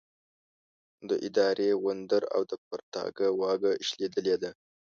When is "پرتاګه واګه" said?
2.67-3.71